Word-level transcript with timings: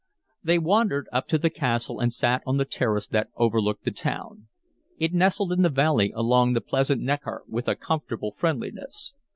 They 0.43 0.57
wandered 0.57 1.07
up 1.11 1.27
to 1.27 1.37
the 1.37 1.51
castle, 1.51 1.99
and 1.99 2.11
sat 2.11 2.41
on 2.47 2.57
the 2.57 2.65
terrace 2.65 3.05
that 3.09 3.29
overlooked 3.35 3.83
the 3.85 3.91
town. 3.91 4.47
It 4.97 5.13
nestled 5.13 5.51
in 5.51 5.61
the 5.61 5.69
valley 5.69 6.11
along 6.15 6.53
the 6.53 6.59
pleasant 6.61 7.03
Neckar 7.03 7.41
with 7.47 7.67
a 7.67 7.75
comfortable 7.75 8.33
friendliness. 8.35 9.13